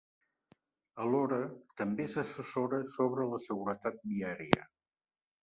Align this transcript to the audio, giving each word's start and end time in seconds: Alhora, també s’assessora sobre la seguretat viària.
Alhora, 1.03 1.37
també 1.81 2.07
s’assessora 2.13 2.81
sobre 2.95 3.27
la 3.35 3.41
seguretat 3.45 4.03
viària. 4.09 4.67